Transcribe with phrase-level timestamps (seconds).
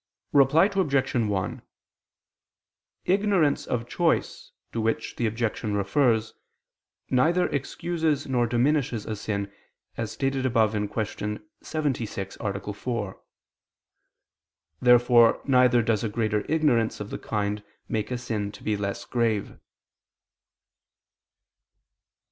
[0.33, 1.13] Reply Obj.
[1.15, 1.61] 1:
[3.05, 6.33] Ignorance of choice, to which the objection refers,
[7.11, 9.53] neither excuses nor diminishes a sin,
[9.97, 11.47] as stated above (Q.
[11.61, 12.73] 76, A.
[12.73, 13.21] 4).
[14.81, 19.05] Therefore neither does a greater ignorance of the kind make a sin to be less
[19.05, 19.59] grave.